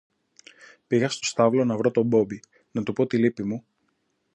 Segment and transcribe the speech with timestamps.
[0.87, 2.39] Πήγα στο στάβλο να βρω τον Μπόμπη,
[2.71, 3.65] να του πω τη λύπη μου